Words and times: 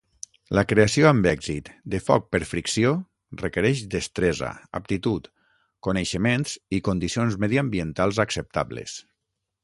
La 0.57 0.61
creació 0.69 1.07
amb 1.07 1.27
èxit 1.31 1.67
de 1.93 1.99
foc 2.05 2.23
per 2.35 2.39
fricció 2.53 2.93
requereix 3.41 3.83
destresa, 3.95 4.49
aptitud, 4.79 5.29
coneixements 5.89 6.55
i 6.79 6.83
condicions 6.89 7.37
mediambientals 7.45 8.23
acceptables. 8.25 8.97